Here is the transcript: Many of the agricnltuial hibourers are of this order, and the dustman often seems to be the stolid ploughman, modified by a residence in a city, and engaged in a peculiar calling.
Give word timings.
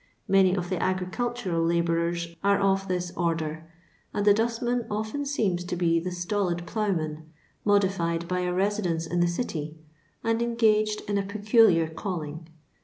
Many 0.27 0.55
of 0.57 0.71
the 0.71 0.77
agricnltuial 0.77 1.69
hibourers 1.71 2.35
are 2.43 2.59
of 2.59 2.87
this 2.87 3.11
order, 3.15 3.67
and 4.15 4.25
the 4.25 4.33
dustman 4.33 4.87
often 4.89 5.25
seems 5.27 5.63
to 5.65 5.75
be 5.75 5.99
the 5.99 6.09
stolid 6.11 6.65
ploughman, 6.65 7.31
modified 7.63 8.27
by 8.27 8.39
a 8.39 8.51
residence 8.51 9.05
in 9.05 9.21
a 9.21 9.27
city, 9.27 9.77
and 10.23 10.41
engaged 10.41 11.01
in 11.07 11.19
a 11.19 11.23
peculiar 11.23 11.85
calling. 11.87 12.49